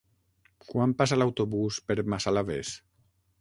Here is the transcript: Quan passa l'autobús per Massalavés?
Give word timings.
Quan 0.69 0.95
passa 1.01 1.19
l'autobús 1.23 1.77
per 1.91 1.97
Massalavés? 2.15 2.73